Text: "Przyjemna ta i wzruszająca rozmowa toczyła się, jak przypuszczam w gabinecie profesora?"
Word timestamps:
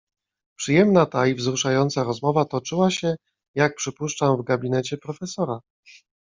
"Przyjemna 0.57 1.05
ta 1.05 1.27
i 1.27 1.35
wzruszająca 1.35 2.03
rozmowa 2.03 2.45
toczyła 2.45 2.91
się, 2.91 3.15
jak 3.55 3.75
przypuszczam 3.75 4.37
w 4.37 4.43
gabinecie 4.43 4.97
profesora?" 4.97 5.59